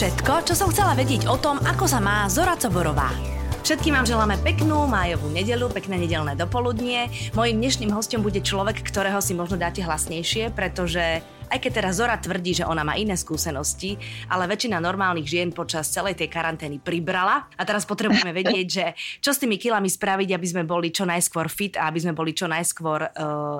všetko, 0.00 0.48
čo 0.48 0.56
som 0.56 0.72
chcela 0.72 0.96
vedieť 0.96 1.28
o 1.28 1.36
tom, 1.36 1.60
ako 1.60 1.84
sa 1.84 2.00
má 2.00 2.24
Zora 2.24 2.56
Coborová. 2.56 3.12
Všetkým 3.60 4.00
vám 4.00 4.08
želáme 4.08 4.40
peknú 4.40 4.88
májovú 4.88 5.28
nedelu, 5.28 5.68
pekné 5.68 6.00
nedelné 6.00 6.32
dopoludnie. 6.40 7.12
Mojím 7.36 7.60
dnešným 7.60 7.92
hostom 7.92 8.24
bude 8.24 8.40
človek, 8.40 8.80
ktorého 8.80 9.20
si 9.20 9.36
možno 9.36 9.60
dáte 9.60 9.84
hlasnejšie, 9.84 10.56
pretože 10.56 11.20
aj 11.50 11.58
keď 11.58 11.72
teraz 11.82 11.98
Zora 11.98 12.14
tvrdí, 12.16 12.62
že 12.62 12.64
ona 12.64 12.86
má 12.86 12.94
iné 12.94 13.18
skúsenosti, 13.18 13.98
ale 14.30 14.46
väčšina 14.46 14.78
normálnych 14.78 15.26
žien 15.26 15.50
počas 15.50 15.90
celej 15.90 16.14
tej 16.14 16.30
karantény 16.30 16.78
pribrala 16.78 17.50
a 17.58 17.62
teraz 17.66 17.82
potrebujeme 17.82 18.30
vedieť, 18.40 18.66
že 18.70 18.84
čo 19.18 19.34
s 19.34 19.42
tými 19.42 19.58
kilami 19.58 19.90
spraviť, 19.90 20.30
aby 20.30 20.46
sme 20.46 20.62
boli 20.62 20.94
čo 20.94 21.02
najskôr 21.02 21.50
fit 21.50 21.74
a 21.74 21.90
aby 21.90 21.98
sme 21.98 22.14
boli 22.14 22.30
čo 22.30 22.46
najskôr 22.46 23.00
uh, 23.02 23.10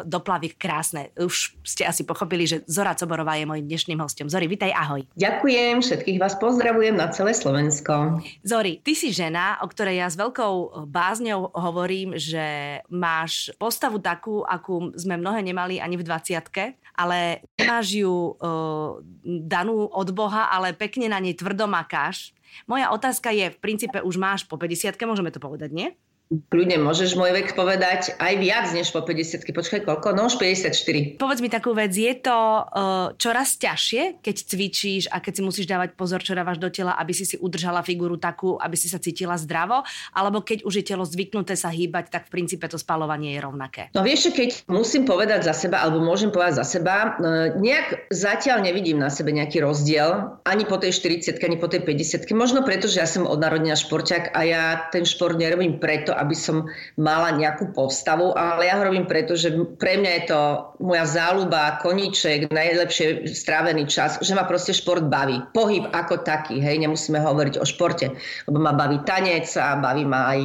do 0.06 0.18
plaviek 0.22 0.54
krásne. 0.54 1.10
Už 1.18 1.58
ste 1.66 1.82
asi 1.82 2.06
pochopili, 2.06 2.46
že 2.46 2.62
Zora 2.70 2.94
Coborová 2.94 3.34
je 3.34 3.50
môjim 3.50 3.66
dnešným 3.66 3.98
hostom. 3.98 4.30
Zori, 4.30 4.46
vitaj, 4.46 4.70
ahoj. 4.70 5.02
Ďakujem, 5.18 5.82
všetkých 5.82 6.18
vás 6.22 6.38
pozdravujem 6.38 6.94
na 6.94 7.10
celé 7.10 7.34
Slovensko. 7.34 8.22
Zori, 8.46 8.78
ty 8.78 8.94
si 8.94 9.10
žena, 9.10 9.58
o 9.60 9.66
ktorej 9.66 9.98
ja 9.98 10.06
s 10.06 10.14
veľkou 10.14 10.86
bázňou 10.86 11.50
hovorím, 11.58 12.14
že 12.14 12.78
máš 12.86 13.50
postavu 13.58 13.98
takú, 13.98 14.46
akú 14.46 14.94
sme 14.94 15.18
mnohé 15.18 15.42
nemali 15.42 15.82
ani 15.82 15.98
v 15.98 16.06
20 16.06 16.78
ale 17.00 17.40
nemáš 17.56 17.79
ju 17.88 18.36
uh, 18.36 19.00
danú 19.24 19.88
od 19.88 20.08
Boha, 20.12 20.52
ale 20.52 20.76
pekne 20.76 21.08
na 21.08 21.16
nej 21.16 21.32
tvrdo 21.32 21.64
makáš. 21.64 22.36
Moja 22.66 22.92
otázka 22.92 23.32
je, 23.32 23.48
v 23.48 23.58
princípe 23.62 24.02
už 24.02 24.20
máš 24.20 24.44
po 24.44 24.60
50 24.60 24.98
môžeme 25.06 25.32
to 25.32 25.40
povedať, 25.40 25.70
nie? 25.72 25.88
Kľudne 26.30 26.78
môžeš 26.78 27.18
môj 27.18 27.34
vek 27.34 27.58
povedať 27.58 28.14
aj 28.22 28.34
viac 28.38 28.70
než 28.70 28.94
po 28.94 29.02
50 29.02 29.50
Počkaj, 29.50 29.82
koľko? 29.82 30.14
No 30.14 30.30
už 30.30 30.38
54. 30.38 31.18
Povedz 31.18 31.42
mi 31.42 31.50
takú 31.50 31.74
vec, 31.74 31.90
je 31.90 32.14
to 32.22 32.30
uh, 32.30 33.10
čoraz 33.18 33.58
ťažšie, 33.58 34.22
keď 34.22 34.36
cvičíš 34.46 35.10
a 35.10 35.18
keď 35.18 35.32
si 35.34 35.42
musíš 35.42 35.66
dávať 35.66 35.98
pozor, 35.98 36.22
čo 36.22 36.38
dávaš 36.38 36.62
do 36.62 36.70
tela, 36.70 36.94
aby 37.02 37.10
si 37.10 37.26
si 37.26 37.34
udržala 37.34 37.82
figúru 37.82 38.14
takú, 38.14 38.54
aby 38.62 38.78
si 38.78 38.86
sa 38.86 39.02
cítila 39.02 39.34
zdravo? 39.34 39.82
Alebo 40.14 40.46
keď 40.46 40.62
už 40.62 40.78
je 40.78 40.84
telo 40.86 41.02
zvyknuté 41.02 41.58
sa 41.58 41.66
hýbať, 41.66 42.14
tak 42.14 42.30
v 42.30 42.38
princípe 42.38 42.62
to 42.70 42.78
spalovanie 42.78 43.34
je 43.34 43.40
rovnaké? 43.42 43.82
No 43.90 44.06
vieš, 44.06 44.30
keď 44.30 44.70
musím 44.70 45.10
povedať 45.10 45.50
za 45.50 45.54
seba, 45.66 45.82
alebo 45.82 45.98
môžem 45.98 46.30
povedať 46.30 46.62
za 46.62 46.78
seba, 46.78 47.18
uh, 47.18 47.58
nejak 47.58 48.06
zatiaľ 48.14 48.62
nevidím 48.62 49.02
na 49.02 49.10
sebe 49.10 49.34
nejaký 49.34 49.66
rozdiel, 49.66 50.38
ani 50.46 50.62
po 50.62 50.78
tej 50.78 50.94
40 50.94 51.42
ani 51.42 51.58
po 51.58 51.66
tej 51.66 51.82
50 51.82 52.30
Možno 52.38 52.62
preto, 52.62 52.86
že 52.86 53.02
ja 53.02 53.08
som 53.10 53.26
od 53.26 53.42
narodenia 53.42 53.74
šporťák 53.74 54.30
a 54.30 54.40
ja 54.46 54.62
ten 54.94 55.02
šport 55.02 55.34
nerobím 55.34 55.82
preto, 55.82 56.19
aby 56.20 56.36
som 56.36 56.68
mala 57.00 57.32
nejakú 57.32 57.72
postavu, 57.72 58.36
ale 58.36 58.68
ja 58.68 58.76
robím 58.76 59.08
preto, 59.08 59.34
že 59.34 59.50
pre 59.80 59.96
mňa 59.96 60.12
je 60.12 60.24
to 60.28 60.40
moja 60.84 61.08
záľuba, 61.08 61.80
koníček, 61.80 62.52
najlepšie 62.52 63.24
strávený 63.32 63.88
čas, 63.88 64.20
že 64.20 64.36
ma 64.36 64.44
proste 64.44 64.76
šport 64.76 65.08
baví. 65.08 65.40
Pohyb 65.56 65.88
ako 65.90 66.20
taký, 66.22 66.60
hej, 66.60 66.78
nemusíme 66.84 67.16
hovoriť 67.16 67.56
o 67.56 67.64
športe, 67.64 68.12
lebo 68.44 68.58
ma 68.60 68.76
baví 68.76 69.00
tanec 69.08 69.48
a 69.56 69.80
baví 69.80 70.04
ma 70.04 70.36
aj 70.36 70.40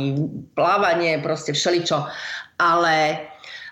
plávanie, 0.56 1.20
proste 1.20 1.52
všeličo. 1.52 2.08
Ale 2.56 3.20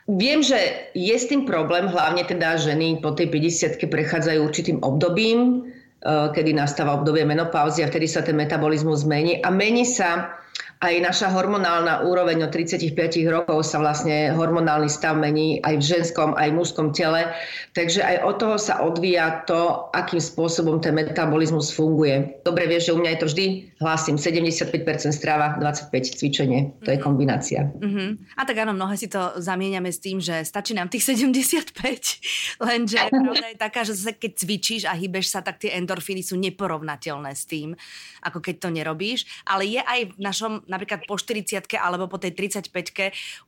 Viem, 0.04 0.44
že 0.44 0.60
je 0.92 1.16
s 1.16 1.32
tým 1.32 1.48
problém, 1.48 1.88
hlavne 1.88 2.28
teda 2.28 2.60
ženy 2.60 3.00
po 3.00 3.16
tej 3.16 3.32
50 3.32 3.80
prechádzajú 3.88 4.40
určitým 4.44 4.84
obdobím, 4.84 5.64
eh, 5.64 6.28
kedy 6.36 6.52
nastáva 6.52 7.00
obdobie 7.00 7.24
menopauzy 7.24 7.88
a 7.88 7.88
vtedy 7.88 8.12
sa 8.12 8.20
ten 8.20 8.36
metabolizmus 8.36 9.08
zmení. 9.08 9.40
A 9.40 9.48
mení 9.48 9.88
sa 9.88 10.36
aj 10.84 11.00
naša 11.00 11.32
hormonálna 11.32 12.04
úroveň 12.04 12.44
od 12.44 12.52
35 12.52 12.92
rokov 13.32 13.64
sa 13.64 13.80
vlastne 13.80 14.36
hormonálny 14.36 14.92
stav 14.92 15.16
mení 15.16 15.64
aj 15.64 15.80
v 15.80 15.84
ženskom, 15.96 16.36
aj 16.36 16.52
v 16.52 16.58
mužskom 16.60 16.92
tele. 16.92 17.32
Takže 17.72 18.04
aj 18.04 18.18
od 18.28 18.36
toho 18.36 18.56
sa 18.60 18.84
odvíja 18.84 19.48
to, 19.48 19.88
akým 19.96 20.20
spôsobom 20.20 20.84
ten 20.84 20.92
metabolizmus 20.92 21.72
funguje. 21.72 22.44
Dobre 22.44 22.68
vieš, 22.68 22.92
že 22.92 22.96
u 22.96 23.00
mňa 23.00 23.10
je 23.16 23.20
to 23.24 23.28
vždy, 23.32 23.46
hlásim, 23.80 24.20
75% 24.20 24.68
strava, 25.16 25.56
25% 25.56 26.20
cvičenie. 26.20 26.76
To 26.84 26.92
je 26.92 27.00
mhm. 27.00 27.04
kombinácia. 27.04 27.72
Mm-hmm. 27.80 28.36
A 28.36 28.42
tak 28.44 28.60
áno, 28.60 28.76
mnohé 28.76 29.00
si 29.00 29.08
to 29.08 29.40
zamieňame 29.40 29.88
s 29.88 30.04
tým, 30.04 30.20
že 30.20 30.44
stačí 30.44 30.76
nám 30.76 30.92
tých 30.92 31.08
75, 31.16 31.80
lenže 32.68 33.00
pravda 33.08 33.56
je 33.56 33.58
taká, 33.58 33.88
že 33.88 33.96
zase 33.96 34.20
keď 34.20 34.32
cvičíš 34.36 34.84
a 34.84 34.94
hýbeš 35.00 35.32
sa, 35.32 35.40
tak 35.40 35.64
tie 35.64 35.80
endorfíny 35.80 36.20
sú 36.20 36.36
neporovnateľné 36.36 37.32
s 37.32 37.48
tým, 37.48 37.72
ako 38.20 38.44
keď 38.44 38.68
to 38.68 38.70
nerobíš. 38.76 39.24
Ale 39.48 39.64
je 39.64 39.80
aj 39.80 40.12
v 40.12 40.20
našom 40.20 40.54
napríklad 40.74 41.06
po 41.06 41.16
40 41.22 41.70
alebo 41.78 42.10
po 42.10 42.18
tej 42.18 42.34
35 42.34 42.74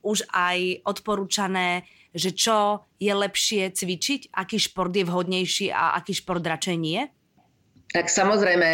už 0.06 0.22
aj 0.30 0.86
odporúčané, 0.86 1.82
že 2.14 2.32
čo 2.32 2.86
je 3.02 3.12
lepšie 3.12 3.74
cvičiť, 3.74 4.32
aký 4.32 4.56
šport 4.62 4.94
je 4.94 5.04
vhodnejší 5.04 5.74
a 5.74 5.98
aký 5.98 6.14
šport 6.14 6.40
radšej 6.40 6.76
nie? 6.78 7.02
Tak 7.94 8.10
samozrejme, 8.10 8.68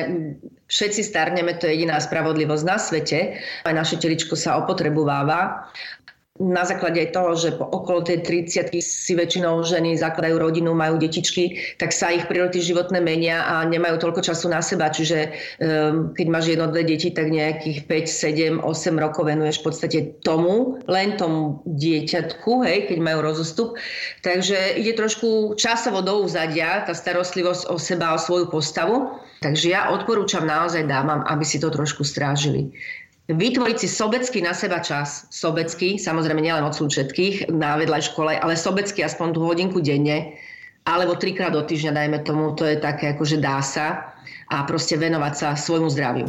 všetci 0.67 1.05
starneme, 1.05 1.55
to 1.61 1.69
je 1.69 1.77
jediná 1.77 2.01
spravodlivosť 2.01 2.65
na 2.65 2.77
svete. 2.81 3.39
Aj 3.63 3.75
naše 3.77 4.01
teličko 4.01 4.35
sa 4.35 4.57
opotrebováva 4.59 5.69
na 6.41 6.65
základe 6.65 6.97
aj 6.97 7.13
toho, 7.13 7.37
že 7.37 7.51
po 7.61 7.69
okolo 7.69 8.01
tej 8.01 8.25
30 8.25 8.73
si 8.81 9.13
väčšinou 9.13 9.61
ženy 9.69 10.01
zakladajú 10.01 10.41
rodinu, 10.41 10.73
majú 10.73 10.97
detičky, 10.97 11.77
tak 11.77 11.93
sa 11.93 12.09
ich 12.09 12.25
priority 12.25 12.57
životné 12.65 13.05
menia 13.05 13.45
a 13.45 13.69
nemajú 13.69 14.01
toľko 14.01 14.25
času 14.25 14.49
na 14.49 14.65
seba. 14.65 14.89
Čiže 14.89 15.29
um, 15.29 16.17
keď 16.17 16.27
máš 16.33 16.57
jedno, 16.57 16.73
dve 16.73 16.89
deti, 16.89 17.13
tak 17.13 17.29
nejakých 17.29 17.85
5, 17.85 18.65
7, 18.65 18.65
8 18.65 18.97
rokov 18.97 19.29
venuješ 19.29 19.61
v 19.61 19.65
podstate 19.69 19.99
tomu, 20.25 20.81
len 20.89 21.21
tomu 21.21 21.61
dieťatku, 21.69 22.65
hej, 22.65 22.89
keď 22.89 22.99
majú 23.05 23.19
rozostup. 23.21 23.77
Takže 24.25 24.81
ide 24.81 24.97
trošku 24.97 25.61
časovo 25.61 26.01
do 26.01 26.25
úzadia 26.25 26.81
tá 26.89 26.97
starostlivosť 26.97 27.69
o 27.69 27.77
seba, 27.77 28.17
o 28.17 28.19
svoju 28.19 28.49
postavu. 28.49 29.21
Takže 29.45 29.75
ja 29.75 29.91
odporúčam 29.93 30.47
naozaj 30.49 30.87
dámam, 30.89 31.27
aby 31.29 31.45
si 31.45 31.59
to 31.59 31.69
trošku 31.69 32.07
strážili 32.07 32.73
vytvoriť 33.35 33.77
si 33.81 33.89
sobecký 33.89 34.45
na 34.45 34.53
seba 34.53 34.81
čas, 34.81 35.29
sobecký, 35.33 35.97
samozrejme 36.01 36.41
nielen 36.41 36.65
odsúd 36.65 36.93
všetkých 36.93 37.53
na 37.53 37.77
vedľaj 37.81 38.13
škole, 38.13 38.37
ale 38.37 38.57
sobecký 38.57 39.05
aspoň 39.05 39.29
tú 39.37 39.41
hodinku 39.45 39.81
denne, 39.81 40.37
alebo 40.83 41.15
trikrát 41.15 41.55
do 41.55 41.63
týždňa, 41.63 41.93
dajme 41.95 42.19
tomu, 42.27 42.55
to 42.59 42.67
je 42.67 42.77
také, 42.79 43.15
akože 43.15 43.39
dá 43.39 43.63
sa 43.63 44.17
a 44.51 44.67
proste 44.67 44.99
venovať 44.99 45.33
sa 45.35 45.49
svojmu 45.55 45.89
zdraviu. 45.93 46.29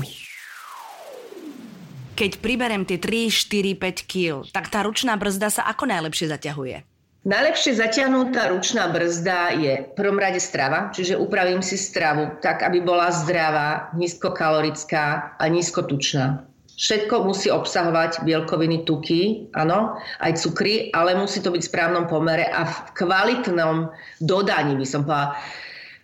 Keď 2.14 2.46
priberem 2.46 2.86
tie 2.86 3.02
3, 3.02 3.34
4, 3.34 3.74
5 3.74 4.06
kg, 4.06 4.46
tak 4.54 4.70
tá 4.70 4.86
ručná 4.86 5.18
brzda 5.18 5.50
sa 5.50 5.66
ako 5.66 5.90
najlepšie 5.90 6.30
zaťahuje? 6.30 6.86
Najlepšie 7.24 7.80
zatiahnutá 7.80 8.52
ručná 8.52 8.92
brzda 8.92 9.56
je 9.56 9.74
v 9.88 9.90
prvom 9.96 10.20
rade 10.20 10.44
strava, 10.44 10.92
čiže 10.92 11.16
upravím 11.16 11.64
si 11.64 11.80
stravu 11.80 12.36
tak, 12.44 12.62
aby 12.62 12.84
bola 12.84 13.10
zdravá, 13.16 13.96
nízkokalorická 13.96 15.40
a 15.40 15.46
nízkotučná. 15.48 16.53
Všetko 16.74 17.30
musí 17.30 17.54
obsahovať 17.54 18.26
bielkoviny, 18.26 18.82
tuky, 18.82 19.46
áno, 19.54 19.94
aj 20.26 20.42
cukry, 20.42 20.90
ale 20.90 21.14
musí 21.14 21.38
to 21.38 21.54
byť 21.54 21.62
v 21.62 21.70
správnom 21.70 22.06
pomere 22.10 22.50
a 22.50 22.66
v 22.66 22.78
kvalitnom 22.98 23.94
dodaní 24.26 24.74
by 24.74 24.86
som 24.88 25.06
povedala. 25.06 25.38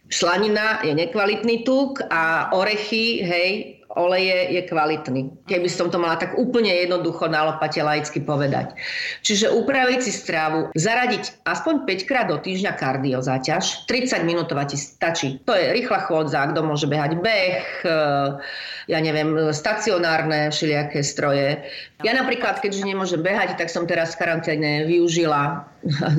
Šlanina 0.09 0.81
je 0.85 0.93
nekvalitný 0.93 1.65
tuk 1.65 2.01
a 2.09 2.53
orechy, 2.53 3.21
hej, 3.21 3.78
oleje 3.97 4.53
je 4.53 4.61
kvalitný. 4.69 5.33
Keby 5.49 5.65
som 5.65 5.89
to 5.89 5.97
mala 5.97 6.21
tak 6.21 6.37
úplne 6.37 6.69
jednoducho 6.69 7.25
na 7.25 7.49
lopate 7.49 7.81
laicky 7.81 8.21
povedať. 8.21 8.77
Čiže 9.25 9.49
upraviť 9.49 9.99
si 10.05 10.13
stravu, 10.13 10.69
zaradiť 10.77 11.41
aspoň 11.49 11.89
5 11.89 12.09
krát 12.09 12.29
do 12.29 12.37
týždňa 12.37 12.77
kardio 12.77 13.25
záťaž, 13.25 13.89
30 13.89 14.29
minútová 14.29 14.69
ti 14.69 14.77
stačí. 14.77 15.41
To 15.49 15.57
je 15.57 15.73
rýchla 15.73 16.05
chôdza, 16.05 16.53
kto 16.53 16.61
môže 16.61 16.85
behať 16.85 17.17
beh, 17.17 17.65
e, 17.81 17.89
ja 18.93 18.99
neviem, 19.01 19.49
stacionárne 19.49 20.53
všelijaké 20.53 21.01
stroje. 21.01 21.57
Ja 22.05 22.13
napríklad, 22.13 22.61
keďže 22.61 22.85
nemôžem 22.85 23.25
behať, 23.25 23.57
tak 23.57 23.73
som 23.73 23.89
teraz 23.89 24.13
v 24.13 24.21
karanténe 24.21 24.85
využila 24.85 25.65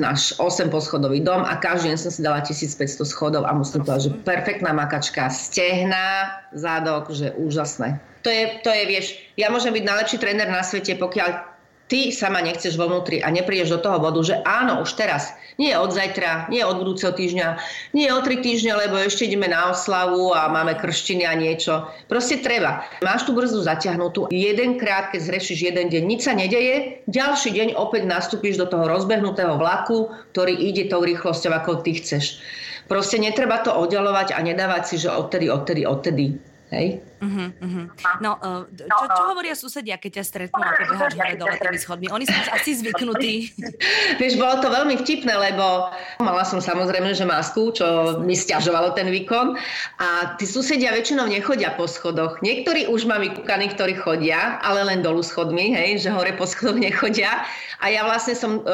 náš 0.03 0.33
8 0.41 0.73
poschodový 0.73 1.21
dom 1.21 1.45
a 1.45 1.55
každý 1.55 1.93
deň 1.93 1.97
som 1.97 2.11
si 2.11 2.21
dala 2.25 2.41
1500 2.43 3.05
schodov 3.05 3.45
a 3.47 3.53
musím 3.53 3.85
povedať, 3.85 4.09
že 4.09 4.11
perfektná 4.25 4.73
makačka, 4.73 5.29
stehna, 5.29 6.41
zádok, 6.51 7.13
že 7.13 7.31
úžasné. 7.61 8.01
To 8.21 8.29
je, 8.29 8.43
to 8.61 8.69
je, 8.69 8.83
vieš, 8.85 9.07
ja 9.37 9.49
môžem 9.49 9.73
byť 9.73 9.85
najlepší 9.85 10.17
tréner 10.21 10.49
na 10.49 10.61
svete, 10.61 10.93
pokiaľ 10.97 11.53
ty 11.89 12.13
sama 12.13 12.39
nechceš 12.39 12.79
vo 12.79 12.87
vnútri 12.87 13.19
a 13.19 13.27
neprídeš 13.27 13.75
do 13.75 13.83
toho 13.83 13.99
bodu, 13.99 14.21
že 14.23 14.39
áno, 14.47 14.79
už 14.79 14.95
teraz, 14.95 15.35
nie 15.59 15.75
od 15.75 15.91
zajtra, 15.91 16.47
nie 16.47 16.63
od 16.63 16.79
budúceho 16.79 17.11
týždňa, 17.11 17.59
nie 17.91 18.07
o 18.13 18.21
tri 18.23 18.39
týždne, 18.39 18.77
lebo 18.77 18.95
ešte 18.95 19.27
ideme 19.27 19.51
na 19.51 19.73
oslavu 19.73 20.31
a 20.31 20.47
máme 20.47 20.79
krštiny 20.79 21.27
a 21.27 21.35
niečo. 21.35 21.89
Proste 22.07 22.39
treba. 22.39 22.87
Máš 23.03 23.27
tú 23.27 23.35
brzdu 23.35 23.65
zatiahnutú, 23.65 24.31
jedenkrát, 24.31 25.11
keď 25.11 25.19
zrešiš 25.35 25.67
jeden 25.73 25.91
deň, 25.91 26.03
nič 26.05 26.21
sa 26.23 26.31
nedeje, 26.37 27.03
ďalší 27.11 27.51
deň 27.51 27.67
opäť 27.75 28.07
nastúpiš 28.07 28.55
do 28.55 28.69
toho 28.69 28.87
rozbehnutého 28.87 29.59
vlaku, 29.59 30.13
ktorý 30.31 30.55
ide 30.55 30.87
tou 30.87 31.03
rýchlosťou, 31.03 31.51
ako 31.51 31.83
ty 31.83 31.99
chceš. 31.99 32.39
Proste 32.87 33.19
netreba 33.19 33.59
to 33.59 33.75
oddalovať 33.75 34.31
a 34.31 34.39
nedávať 34.39 34.83
si, 34.87 34.95
že 34.95 35.11
odtedy, 35.11 35.51
odtedy, 35.51 35.83
odtedy. 35.83 36.50
Hej? 36.71 37.03
Uh-huh, 37.19 37.51
uh-huh. 37.51 37.85
No, 38.23 38.39
uh, 38.39 38.63
čo, 38.71 39.05
čo 39.11 39.23
hovoria 39.27 39.51
susedia, 39.59 39.99
keď 39.99 40.11
ťa 40.17 40.23
stretnú, 40.23 40.63
ako 40.63 40.83
beháš 40.87 41.13
hore 41.19 41.35
dole 41.35 41.55
tými 41.59 41.79
schodmi? 41.83 42.07
Oni 42.07 42.23
sú 42.23 42.31
asi 42.47 42.71
zvyknutí. 42.79 43.51
Vieš, 44.23 44.39
bolo 44.39 44.63
to 44.63 44.71
veľmi 44.71 44.95
vtipné, 45.03 45.35
lebo 45.35 45.91
mala 46.23 46.47
som 46.47 46.63
samozrejme, 46.63 47.11
že 47.11 47.27
masku, 47.27 47.75
čo 47.75 48.17
mi 48.23 48.39
stiažovalo 48.39 48.95
ten 48.95 49.11
výkon. 49.11 49.59
A 49.99 50.39
tí 50.39 50.47
susedia 50.47 50.95
väčšinou 50.95 51.27
nechodia 51.27 51.75
po 51.75 51.91
schodoch. 51.91 52.39
Niektorí 52.39 52.87
už 52.87 53.03
mám 53.03 53.19
vykúkaní, 53.19 53.75
ktorí 53.75 53.99
chodia, 53.99 54.55
ale 54.63 54.87
len 54.87 55.03
dolu 55.03 55.19
schodmi, 55.19 55.75
hej, 55.75 56.07
že 56.07 56.15
hore 56.15 56.31
po 56.39 56.47
schodoch 56.47 56.79
nechodia. 56.79 57.43
A 57.83 57.91
ja 57.91 58.07
vlastne 58.07 58.31
som 58.31 58.63
e, 58.63 58.71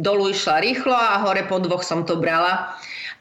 dolu 0.00 0.32
išla 0.32 0.64
rýchlo 0.64 0.96
a 0.96 1.20
hore 1.20 1.44
po 1.44 1.60
dvoch 1.60 1.84
som 1.84 2.08
to 2.08 2.16
brala. 2.16 2.80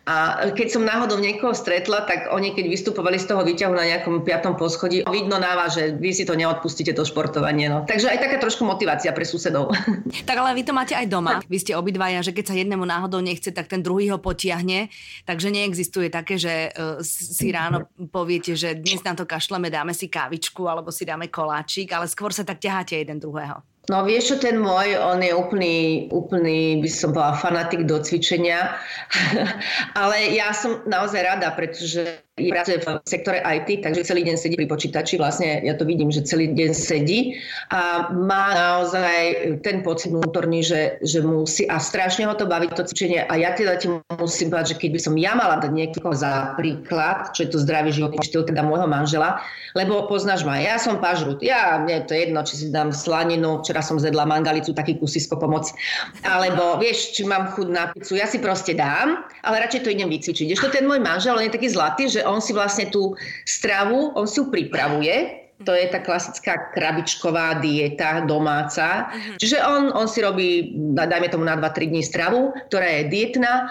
A 0.09 0.50
keď 0.57 0.67
som 0.73 0.81
náhodou 0.81 1.21
niekoho 1.21 1.53
stretla, 1.53 2.01
tak 2.09 2.33
oni 2.33 2.57
keď 2.57 2.65
vystupovali 2.65 3.21
z 3.21 3.29
toho 3.29 3.45
výťahu 3.45 3.77
na 3.77 3.85
nejakom 3.85 4.25
piatom 4.25 4.57
poschodí, 4.57 5.06
vidno 5.06 5.38
na 5.38 5.53
vás, 5.53 5.77
že 5.77 5.94
vy 5.94 6.09
si 6.09 6.25
to 6.25 6.33
neodpustíte, 6.33 6.97
to 6.97 7.06
športovanie. 7.06 7.69
No. 7.69 7.85
Takže 7.85 8.09
aj 8.09 8.17
taká 8.17 8.41
trošku 8.41 8.65
motivácia 8.65 9.13
pre 9.13 9.21
susedov. 9.21 9.69
Tak 10.29 10.45
ale 10.45 10.57
vy 10.57 10.63
to 10.65 10.73
máte 10.73 10.94
aj 10.94 11.06
doma. 11.09 11.41
Vy 11.45 11.57
ste 11.61 11.73
obidvaja, 11.77 12.21
že 12.21 12.33
keď 12.33 12.53
sa 12.53 12.56
jednému 12.57 12.85
náhodou 12.85 13.21
nechce, 13.21 13.50
tak 13.53 13.69
ten 13.69 13.81
druhý 13.81 14.09
ho 14.13 14.17
potiahne. 14.21 14.89
Takže 15.25 15.53
neexistuje 15.53 16.09
také, 16.09 16.38
že 16.38 16.73
uh, 16.73 17.01
si 17.01 17.50
ráno 17.53 17.89
poviete, 18.09 18.53
že 18.53 18.77
dnes 18.77 19.01
na 19.06 19.13
to 19.13 19.25
kašleme, 19.25 19.69
dáme 19.69 19.94
si 19.94 20.09
kávičku 20.09 20.65
alebo 20.65 20.89
si 20.89 21.06
dáme 21.06 21.29
koláčik, 21.29 21.94
ale 21.94 22.09
skôr 22.09 22.33
sa 22.33 22.41
tak 22.45 22.61
ťaháte 22.61 22.97
jeden 22.97 23.21
druhého. 23.21 23.61
No 23.89 24.06
vieš 24.06 24.24
čo, 24.31 24.36
ten 24.38 24.62
môj, 24.62 25.01
on 25.01 25.18
je 25.25 25.33
úplný, 25.33 26.07
úplný, 26.13 26.77
by 26.77 26.89
som 26.94 27.09
povedala, 27.09 27.41
fanatik 27.41 27.89
do 27.89 27.97
cvičenia. 27.97 28.77
Ale 30.00 30.30
ja 30.30 30.53
som 30.53 30.86
naozaj 30.86 31.25
rada, 31.25 31.50
pretože 31.57 32.21
pracuje 32.47 32.80
v 32.80 32.88
sektore 33.03 33.44
IT, 33.44 33.83
takže 33.83 34.07
celý 34.07 34.24
deň 34.24 34.36
sedí 34.39 34.56
pri 34.56 34.71
počítači, 34.71 35.19
vlastne 35.19 35.59
ja 35.68 35.75
to 35.75 35.83
vidím, 35.83 36.07
že 36.07 36.24
celý 36.24 36.56
deň 36.56 36.71
sedí 36.71 37.36
a 37.75 38.07
má 38.15 38.56
naozaj 38.56 39.59
ten 39.59 39.83
pocit 39.83 40.15
vnútorný, 40.15 40.63
že, 40.63 41.03
že 41.03 41.19
musí 41.19 41.68
a 41.68 41.81
strašne 41.81 42.24
ho 42.24 42.33
to 42.39 42.47
baví 42.47 42.71
to 42.71 42.88
cvičenie 42.88 43.27
a 43.27 43.33
ja 43.36 43.51
teda 43.51 43.75
ti 43.75 43.91
musím 44.15 44.47
povedať, 44.53 44.75
že 44.75 44.80
keď 44.80 44.89
by 44.95 45.00
som 45.03 45.13
ja 45.19 45.33
mala 45.36 45.59
dať 45.59 45.71
niekoho 45.75 46.15
za 46.15 46.56
príklad, 46.56 47.36
čo 47.36 47.44
je 47.44 47.50
to 47.51 47.59
zdravý 47.59 47.91
životný 47.91 48.24
štýl 48.24 48.47
teda 48.47 48.63
môjho 48.63 48.88
manžela, 48.88 49.44
lebo 49.77 50.07
poznáš 50.09 50.47
ma, 50.47 50.57
ja 50.57 50.81
som 50.81 50.97
pažrut, 50.97 51.44
ja, 51.45 51.77
mne 51.81 52.01
je 52.01 52.06
to 52.09 52.13
jedno, 52.18 52.39
či 52.42 52.53
si 52.57 52.65
dám 52.74 52.89
slaninu, 52.89 53.62
včera 53.62 53.83
som 53.85 54.01
zjedla 54.01 54.25
mangalicu, 54.25 54.74
taký 54.74 54.97
kusisko 54.97 55.38
pomoc, 55.38 55.69
alebo 56.25 56.77
vieš, 56.81 57.13
či 57.13 57.25
mám 57.25 57.53
chud 57.53 57.69
na 57.69 57.94
pizzu, 57.94 58.18
ja 58.18 58.25
si 58.25 58.42
proste 58.42 58.74
dám, 58.74 59.21
ale 59.45 59.62
radšej 59.62 59.81
to 59.85 59.94
idem 59.94 60.09
vycvičiť. 60.09 60.47
Ešte 60.53 60.80
ten 60.80 60.85
môj 60.89 61.01
manžel, 61.01 61.38
on 61.38 61.45
je 61.45 61.53
taký 61.53 61.69
zlatý, 61.69 62.09
že 62.09 62.25
on 62.29 62.39
si 62.39 62.53
vlastne 62.53 62.93
tú 62.93 63.17
stravu, 63.43 64.13
on 64.13 64.29
si 64.29 64.39
ju 64.39 64.53
pripravuje, 64.53 65.49
to 65.67 65.75
je 65.75 65.91
tá 65.91 65.99
klasická 65.99 66.71
krabičková 66.71 67.59
dieta 67.59 68.23
domáca. 68.23 69.11
Uh-huh. 69.11 69.35
Čiže 69.35 69.59
on, 69.59 69.91
on 69.91 70.07
si 70.07 70.23
robí, 70.23 70.71
dajme 70.95 71.27
tomu 71.27 71.43
na 71.43 71.59
2-3 71.59 71.91
dní 71.91 72.03
stravu, 72.05 72.55
ktorá 72.71 72.87
je 72.87 73.11
dietná 73.11 73.67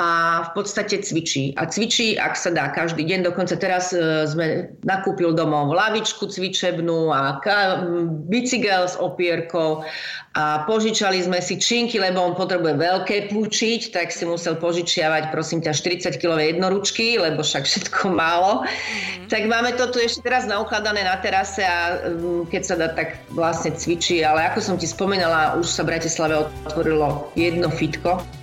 a 0.00 0.40
v 0.48 0.50
podstate 0.56 1.04
cvičí. 1.04 1.52
A 1.60 1.68
cvičí, 1.68 2.16
ak 2.16 2.32
sa 2.32 2.48
dá, 2.48 2.72
každý 2.72 3.04
deň. 3.04 3.28
Dokonca 3.28 3.60
teraz 3.60 3.92
e, 3.92 4.24
sme 4.24 4.72
nakúpil 4.88 5.36
domov 5.36 5.76
lavičku 5.76 6.32
cvičebnú 6.32 7.12
a 7.12 7.36
ka- 7.44 7.84
bicykel 8.24 8.88
s 8.88 8.96
opierkou 8.96 9.84
a 10.32 10.64
požičali 10.64 11.20
sme 11.20 11.44
si 11.44 11.60
činky, 11.60 12.00
lebo 12.00 12.24
on 12.24 12.32
potrebuje 12.32 12.80
veľké 12.80 13.36
púčiť, 13.36 13.92
tak 13.92 14.08
si 14.16 14.24
musel 14.24 14.56
požičiavať, 14.56 15.28
prosím 15.28 15.60
ťa, 15.60 15.76
40-kilové 15.76 16.56
jednoručky, 16.56 17.20
lebo 17.20 17.44
však 17.44 17.68
všetko 17.68 18.16
málo. 18.16 18.64
Mm-hmm. 18.64 19.28
Tak 19.28 19.42
máme 19.44 19.76
to 19.76 19.92
tu 19.92 20.00
ešte 20.00 20.24
teraz 20.24 20.48
naukladané 20.48 21.04
na 21.04 21.20
terase 21.20 21.60
a 21.68 22.00
mm, 22.08 22.48
keď 22.48 22.62
sa 22.64 22.74
dá, 22.80 22.88
tak 22.96 23.20
vlastne 23.36 23.76
cvičí. 23.76 24.24
Ale 24.24 24.40
ako 24.48 24.64
som 24.64 24.76
ti 24.80 24.88
spomenala, 24.88 25.60
už 25.60 25.68
sa 25.68 25.84
v 25.84 25.92
Bratislave 25.92 26.48
otvorilo 26.64 27.28
jedno 27.36 27.68
fitko. 27.68 28.41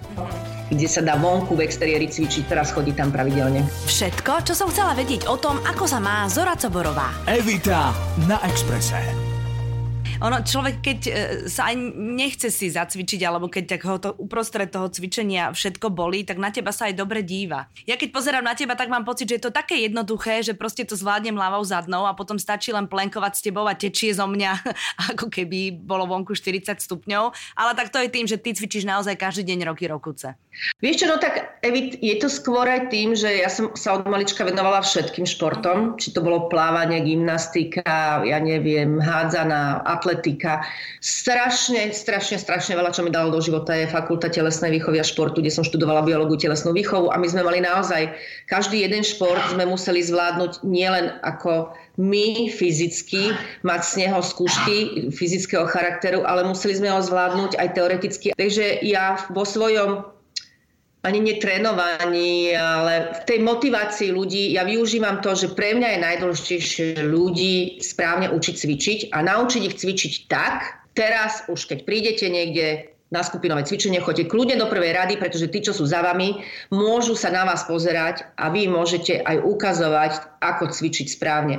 Kde 0.70 0.88
sa 0.90 1.02
dá 1.02 1.18
vonku 1.18 1.58
v 1.58 1.66
exteriéri 1.66 2.06
cvičiť, 2.06 2.46
teraz 2.46 2.70
chodí 2.70 2.94
tam 2.94 3.10
pravidelne. 3.10 3.66
Všetko, 3.90 4.46
čo 4.46 4.54
som 4.54 4.70
chcela 4.70 4.94
vedieť 4.94 5.26
o 5.26 5.36
tom, 5.38 5.58
ako 5.66 5.86
sa 5.90 5.98
má 5.98 6.30
Zora 6.30 6.54
Coborová. 6.54 7.10
Evita 7.26 7.94
na 8.30 8.38
Exprese. 8.46 9.29
Ono, 10.20 10.44
človek, 10.44 10.84
keď 10.84 11.00
e, 11.08 11.12
sa 11.48 11.72
aj 11.72 11.96
nechce 11.96 12.52
si 12.52 12.68
zacvičiť, 12.68 13.24
alebo 13.24 13.48
keď 13.48 13.80
tak 13.80 13.82
ho 13.88 13.96
to 14.04 14.12
uprostred 14.20 14.68
toho 14.68 14.92
cvičenia 14.92 15.56
všetko 15.56 15.96
bolí, 15.96 16.28
tak 16.28 16.36
na 16.36 16.52
teba 16.52 16.76
sa 16.76 16.92
aj 16.92 17.00
dobre 17.00 17.24
díva. 17.24 17.72
Ja 17.88 17.96
keď 17.96 18.12
pozerám 18.12 18.44
na 18.44 18.52
teba, 18.52 18.76
tak 18.76 18.92
mám 18.92 19.08
pocit, 19.08 19.32
že 19.32 19.40
je 19.40 19.48
to 19.48 19.56
také 19.56 19.80
jednoduché, 19.80 20.44
že 20.44 20.60
proste 20.60 20.84
to 20.84 21.00
zvládnem 21.00 21.40
ľavou 21.40 21.64
zadnou 21.64 22.04
a 22.04 22.12
potom 22.12 22.36
stačí 22.36 22.76
len 22.76 22.92
plenkovať 22.92 23.40
s 23.40 23.46
tebou 23.48 23.64
a 23.64 23.80
tečie 23.80 24.12
zo 24.12 24.28
mňa, 24.28 24.60
ako 25.16 25.32
keby 25.32 25.80
bolo 25.80 26.04
vonku 26.04 26.36
40 26.36 26.68
stupňov. 26.84 27.56
Ale 27.56 27.72
tak 27.80 27.88
to 27.88 28.04
je 28.04 28.12
tým, 28.12 28.28
že 28.28 28.36
ty 28.36 28.52
cvičíš 28.52 28.84
naozaj 28.84 29.16
každý 29.16 29.48
deň 29.56 29.72
roky 29.72 29.88
rokuce. 29.88 30.36
Vieš 30.84 31.00
čo, 31.00 31.08
no 31.08 31.16
tak 31.16 31.64
Evit, 31.64 31.96
je 32.04 32.20
to 32.20 32.28
skôr 32.28 32.68
aj 32.68 32.92
tým, 32.92 33.16
že 33.16 33.40
ja 33.40 33.48
som 33.48 33.72
sa 33.72 33.96
od 33.96 34.04
malička 34.04 34.44
venovala 34.44 34.84
všetkým 34.84 35.24
športom, 35.24 35.96
či 35.96 36.12
to 36.12 36.20
bolo 36.20 36.52
plávanie, 36.52 37.00
gymnastika, 37.08 38.20
ja 38.28 38.44
neviem, 38.44 39.00
hádzaná, 39.00 39.88
atletika, 39.88 40.09
atletika. 40.10 40.66
Strašne, 40.98 41.94
strašne, 41.94 42.42
strašne 42.42 42.74
veľa, 42.74 42.90
čo 42.90 43.06
mi 43.06 43.14
dalo 43.14 43.30
do 43.30 43.38
života 43.38 43.78
je 43.78 43.86
fakulta 43.86 44.26
telesnej 44.26 44.74
výchovy 44.74 44.98
a 44.98 45.06
športu, 45.06 45.46
kde 45.46 45.54
som 45.54 45.62
študovala 45.62 46.02
biológiu 46.02 46.50
telesnú 46.50 46.74
výchovu 46.74 47.14
a 47.14 47.22
my 47.22 47.30
sme 47.30 47.46
mali 47.46 47.62
naozaj, 47.62 48.10
každý 48.50 48.82
jeden 48.82 49.06
šport 49.06 49.40
sme 49.54 49.70
museli 49.70 50.02
zvládnuť 50.02 50.66
nielen 50.66 51.14
ako 51.22 51.78
my 52.02 52.50
fyzicky, 52.50 53.38
mať 53.62 53.82
z 53.86 53.94
neho 54.08 54.20
skúšky 54.24 55.12
fyzického 55.14 55.70
charakteru, 55.70 56.26
ale 56.26 56.48
museli 56.48 56.80
sme 56.80 56.90
ho 56.90 57.04
zvládnuť 57.04 57.60
aj 57.60 57.68
teoreticky. 57.78 58.28
Takže 58.34 58.82
ja 58.82 59.20
vo 59.30 59.44
svojom 59.46 60.19
ani 61.00 61.20
netrénovaní, 61.24 62.52
ale 62.52 63.16
v 63.16 63.22
tej 63.24 63.40
motivácii 63.40 64.12
ľudí 64.12 64.52
ja 64.52 64.68
využívam 64.68 65.24
to, 65.24 65.32
že 65.32 65.56
pre 65.56 65.72
mňa 65.80 65.96
je 65.96 66.04
najdôležitejšie 66.04 66.88
ľudí 67.08 67.80
správne 67.80 68.28
učiť 68.36 68.56
cvičiť 68.56 69.00
a 69.16 69.24
naučiť 69.24 69.62
ich 69.64 69.80
cvičiť 69.80 70.14
tak, 70.28 70.84
teraz 70.92 71.48
už 71.48 71.72
keď 71.72 71.88
prídete 71.88 72.28
niekde 72.28 72.92
na 73.10 73.26
skupinové 73.26 73.66
cvičenie, 73.66 74.04
choďte 74.04 74.30
kľudne 74.30 74.62
do 74.62 74.70
prvej 74.70 74.94
rady, 74.94 75.18
pretože 75.18 75.50
tí, 75.50 75.66
čo 75.66 75.74
sú 75.74 75.90
za 75.90 76.06
vami, 76.06 76.46
môžu 76.70 77.18
sa 77.18 77.34
na 77.34 77.42
vás 77.42 77.66
pozerať 77.66 78.22
a 78.38 78.54
vy 78.54 78.70
môžete 78.70 79.26
aj 79.26 79.42
ukazovať, 79.42 80.14
ako 80.46 80.70
cvičiť 80.70 81.08
správne. 81.10 81.58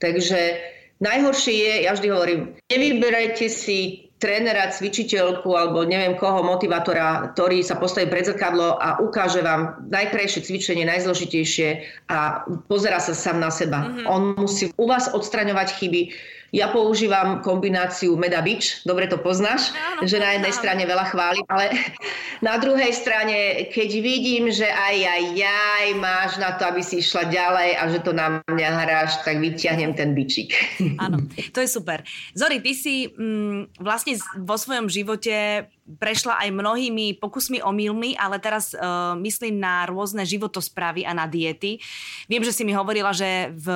Takže 0.00 0.56
najhoršie 1.04 1.54
je, 1.60 1.74
ja 1.84 1.92
vždy 1.92 2.08
hovorím, 2.08 2.40
nevyberajte 2.72 3.52
si 3.52 4.07
trénera, 4.18 4.70
cvičiteľku 4.74 5.46
alebo 5.54 5.86
neviem 5.86 6.18
koho, 6.18 6.42
motivátora, 6.42 7.32
ktorý 7.34 7.62
sa 7.62 7.78
postaví 7.78 8.10
pred 8.10 8.26
zrkadlo 8.26 8.74
a 8.78 8.98
ukáže 8.98 9.42
vám 9.42 9.78
najkrajšie 9.88 10.42
cvičenie, 10.42 10.84
najzložitejšie 10.86 11.86
a 12.10 12.42
pozera 12.66 12.98
sa 12.98 13.14
sám 13.14 13.38
na 13.38 13.50
seba. 13.50 13.86
Mm-hmm. 13.86 14.06
On 14.10 14.22
musí 14.34 14.74
u 14.74 14.84
vás 14.90 15.10
odstraňovať 15.14 15.68
chyby, 15.78 16.02
ja 16.48 16.72
používam 16.72 17.44
kombináciu 17.44 18.16
Meda 18.16 18.40
Beach, 18.40 18.80
dobre 18.88 19.04
to 19.04 19.20
poznáš, 19.20 19.72
áno, 19.76 20.08
že 20.08 20.16
na 20.16 20.32
jednej 20.36 20.52
áno. 20.52 20.60
strane 20.60 20.82
veľa 20.88 21.06
chválim, 21.12 21.44
ale 21.52 21.76
na 22.48 22.56
druhej 22.56 22.92
strane, 22.96 23.68
keď 23.68 23.90
vidím, 24.00 24.48
že 24.48 24.64
aj, 24.64 24.96
aj, 24.96 25.24
aj 25.44 25.86
máš 26.00 26.30
na 26.40 26.56
to, 26.56 26.64
aby 26.68 26.80
si 26.80 27.04
išla 27.04 27.28
ďalej 27.28 27.70
a 27.76 27.82
že 27.92 27.98
to 28.00 28.12
na 28.16 28.40
mňa 28.48 28.68
hráš, 28.84 29.20
tak 29.28 29.44
vyťahnem 29.44 29.92
ten 29.92 30.16
bičik. 30.16 30.56
Áno, 30.96 31.20
to 31.54 31.60
je 31.60 31.68
super. 31.68 32.00
Zori, 32.32 32.64
ty 32.64 32.72
si 32.72 33.12
mm, 33.12 33.76
vlastne 33.84 34.16
vo 34.40 34.56
svojom 34.56 34.88
živote 34.88 35.68
prešla 35.96 36.36
aj 36.44 36.52
mnohými 36.52 37.16
pokusmi 37.16 37.64
omylmi, 37.64 38.12
ale 38.20 38.36
teraz 38.36 38.76
uh, 38.76 39.16
myslím 39.24 39.56
na 39.56 39.88
rôzne 39.88 40.28
životosprávy 40.28 41.08
a 41.08 41.16
na 41.16 41.24
diety. 41.24 41.80
Viem, 42.28 42.44
že 42.44 42.52
si 42.52 42.68
mi 42.68 42.76
hovorila, 42.76 43.16
že 43.16 43.48
v, 43.56 43.66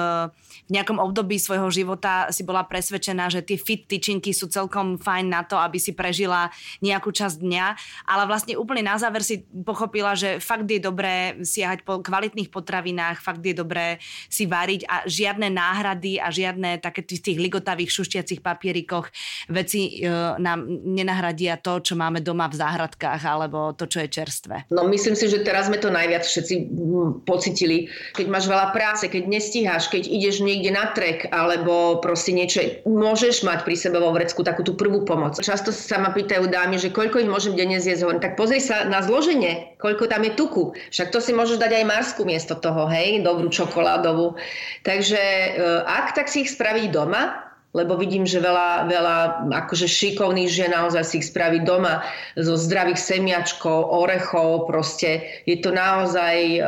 v 0.69 0.71
nejakom 0.77 1.01
období 1.01 1.41
svojho 1.41 1.73
života 1.73 2.29
si 2.29 2.45
bola 2.45 2.69
presvedčená, 2.69 3.33
že 3.33 3.41
tie 3.41 3.57
fit 3.57 3.89
tyčinky 3.89 4.37
sú 4.37 4.53
celkom 4.53 5.01
fajn 5.01 5.27
na 5.33 5.41
to, 5.49 5.57
aby 5.57 5.81
si 5.81 5.97
prežila 5.97 6.53
nejakú 6.85 7.09
časť 7.09 7.41
dňa, 7.41 7.67
ale 8.05 8.23
vlastne 8.29 8.61
úplne 8.61 8.85
na 8.85 9.01
záver 9.01 9.25
si 9.25 9.49
pochopila, 9.65 10.13
že 10.13 10.37
fakt 10.37 10.69
je 10.69 10.83
dobré 10.83 11.41
siahať 11.41 11.87
po 11.89 12.05
kvalitných 12.05 12.53
potravinách, 12.53 13.25
fakt 13.25 13.41
je 13.41 13.57
dobré 13.57 13.97
si 14.29 14.45
variť 14.45 14.85
a 14.85 15.09
žiadne 15.09 15.49
náhrady 15.49 16.21
a 16.21 16.29
žiadne 16.29 16.77
také 16.83 17.01
tých 17.07 17.39
ligotavých 17.39 17.89
šuštiacich 17.89 18.45
papierikoch 18.45 19.09
veci 19.49 20.03
uh, 20.03 20.37
nám 20.37 20.67
nenahradia 20.69 21.57
to, 21.57 21.79
čo 21.81 21.95
máme 22.03 22.19
doma 22.19 22.51
v 22.51 22.59
záhradkách 22.59 23.23
alebo 23.23 23.71
to, 23.79 23.87
čo 23.87 24.03
je 24.03 24.09
čerstvé? 24.11 24.57
No 24.75 24.83
myslím 24.91 25.15
si, 25.15 25.31
že 25.31 25.47
teraz 25.47 25.71
sme 25.71 25.79
to 25.79 25.95
najviac 25.95 26.27
všetci 26.27 26.55
mm, 26.67 27.11
pocitili. 27.23 27.87
Keď 28.19 28.27
máš 28.27 28.51
veľa 28.51 28.75
práce, 28.75 29.07
keď 29.07 29.31
nestíhaš, 29.31 29.87
keď 29.87 30.11
ideš 30.11 30.43
niekde 30.43 30.75
na 30.75 30.91
trek 30.91 31.31
alebo 31.31 32.03
proste 32.03 32.35
niečo, 32.35 32.83
môžeš 32.83 33.47
mať 33.47 33.63
pri 33.63 33.77
sebe 33.79 34.03
vo 34.03 34.11
vrecku 34.11 34.43
takú 34.43 34.67
tú 34.67 34.75
prvú 34.75 35.07
pomoc. 35.07 35.39
Často 35.39 35.71
sa 35.71 36.03
ma 36.03 36.11
pýtajú 36.11 36.51
dámy, 36.51 36.83
že 36.83 36.91
koľko 36.91 37.23
ich 37.23 37.31
môžem 37.31 37.55
denne 37.55 37.79
zjesť. 37.79 38.03
Hovorím, 38.03 38.25
tak 38.25 38.35
pozri 38.35 38.59
sa 38.59 38.89
na 38.91 39.05
zloženie, 39.05 39.79
koľko 39.79 40.11
tam 40.11 40.27
je 40.27 40.33
tuku. 40.35 40.75
Však 40.91 41.15
to 41.15 41.23
si 41.23 41.31
môžeš 41.31 41.63
dať 41.63 41.83
aj 41.83 41.85
marsku 41.87 42.27
miesto 42.27 42.59
toho, 42.59 42.91
hej, 42.91 43.23
dobrú 43.23 43.47
čokoládovú. 43.53 44.35
Takže 44.83 45.23
e, 45.23 45.49
ak 45.87 46.17
tak 46.19 46.27
si 46.27 46.43
ich 46.43 46.51
spraviť 46.51 46.91
doma, 46.91 47.52
lebo 47.73 47.97
vidím, 47.97 48.29
že 48.29 48.41
veľa, 48.41 48.85
veľa 48.89 49.17
akože 49.49 49.89
šikovných 49.89 50.49
žien 50.49 50.73
naozaj 50.77 51.05
si 51.09 51.15
ich 51.25 51.29
spraví 51.33 51.65
doma 51.65 52.05
zo 52.37 52.57
zdravých 52.57 53.01
semiačkov, 53.01 53.89
orechov, 53.89 54.69
proste 54.69 55.25
je 55.49 55.57
to 55.57 55.73
naozaj 55.73 56.37
e, 56.37 56.61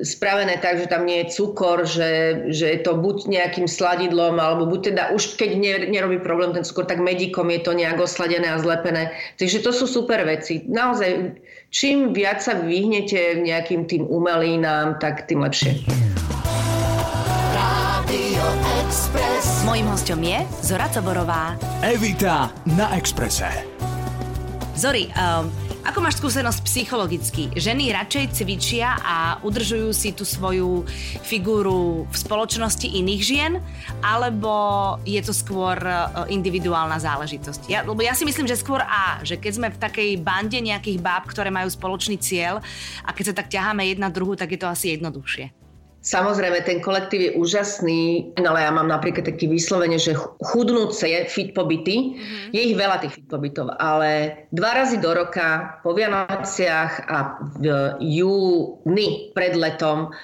spravené 0.00 0.56
tak, 0.64 0.80
že 0.80 0.88
tam 0.88 1.04
nie 1.04 1.26
je 1.26 1.36
cukor, 1.36 1.84
že, 1.84 2.44
že 2.48 2.72
je 2.72 2.80
to 2.80 2.96
buď 2.96 3.28
nejakým 3.28 3.68
sladidlom, 3.68 4.40
alebo 4.40 4.64
buď 4.64 4.80
teda 4.94 5.02
už 5.12 5.36
keď 5.36 5.50
ne, 5.60 5.74
nerobí 5.92 6.24
problém 6.24 6.56
ten 6.56 6.64
cukor, 6.64 6.88
tak 6.88 7.04
medikom 7.04 7.52
je 7.52 7.60
to 7.60 7.76
nejak 7.76 8.00
osladené 8.00 8.48
a 8.48 8.62
zlepené. 8.62 9.12
Takže 9.36 9.60
to 9.60 9.76
sú 9.76 9.84
super 9.84 10.24
veci. 10.24 10.64
Naozaj, 10.64 11.36
čím 11.68 12.16
viac 12.16 12.40
sa 12.40 12.56
vyhnete 12.56 13.44
nejakým 13.44 13.84
tým 13.84 14.08
umelínám, 14.08 14.96
tak 15.02 15.28
tým 15.28 15.44
lepšie. 15.44 15.84
Express. 18.88 19.27
Mojím 19.66 19.90
hostom 19.90 20.22
je 20.22 20.38
Zora 20.62 20.86
Coborová. 20.86 21.58
Evita 21.82 22.54
na 22.78 22.94
Exprese. 22.94 23.50
Zori, 24.78 25.10
um, 25.10 25.50
ako 25.82 25.98
máš 25.98 26.22
skúsenosť 26.22 26.62
psychologicky? 26.62 27.50
Ženy 27.56 27.90
radšej 27.90 28.24
cvičia 28.38 28.94
a 29.02 29.42
udržujú 29.42 29.90
si 29.90 30.14
tú 30.14 30.22
svoju 30.22 30.86
figúru 31.26 32.06
v 32.06 32.16
spoločnosti 32.16 32.86
iných 32.86 33.22
žien, 33.24 33.52
alebo 33.98 34.52
je 35.02 35.18
to 35.24 35.34
skôr 35.34 35.74
uh, 35.80 36.28
individuálna 36.30 37.02
záležitosť? 37.02 37.66
Ja, 37.66 37.82
lebo 37.82 37.98
ja 37.98 38.14
si 38.14 38.22
myslím, 38.22 38.46
že 38.46 38.54
skôr 38.54 38.78
A, 38.86 39.18
že 39.26 39.40
keď 39.40 39.52
sme 39.56 39.68
v 39.74 39.80
takej 39.82 40.10
bande 40.22 40.62
nejakých 40.62 41.02
báb, 41.02 41.26
ktoré 41.26 41.50
majú 41.50 41.66
spoločný 41.66 42.20
cieľ 42.22 42.62
a 43.02 43.10
keď 43.10 43.34
sa 43.34 43.34
tak 43.42 43.50
ťaháme 43.50 43.82
jedna 43.90 44.06
druhú, 44.06 44.38
tak 44.38 44.54
je 44.54 44.60
to 44.62 44.70
asi 44.70 44.94
jednoduchšie. 44.94 45.57
Samozrejme, 45.98 46.62
ten 46.62 46.78
kolektív 46.78 47.20
je 47.20 47.32
úžasný, 47.34 48.30
ale 48.38 48.62
ja 48.62 48.70
mám 48.70 48.86
napríklad 48.86 49.26
taký 49.26 49.50
vyslovene, 49.50 49.98
že 49.98 50.14
chudnúce 50.40 51.04
fit 51.26 51.50
pobyty. 51.52 52.14
Mm-hmm. 52.14 52.54
Je 52.54 52.60
ich 52.70 52.78
veľa 52.78 53.02
tých 53.02 53.18
fit 53.18 53.26
pobytov, 53.26 53.74
ale 53.82 54.46
dva 54.54 54.78
razy 54.78 55.02
do 55.02 55.10
roka, 55.10 55.82
po 55.82 55.92
Vianociach 55.98 56.92
a 57.10 57.42
v 57.58 57.64
júni 57.98 59.34
pred 59.34 59.58
letom 59.58 60.14